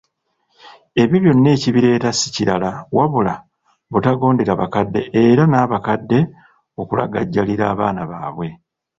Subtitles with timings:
[1.01, 3.33] Ebyo byonna ekibireeta si kirala wabula
[3.91, 6.19] butagondera bakadde, era nabakadde
[6.81, 8.47] okulagajjalira abaana baabwe,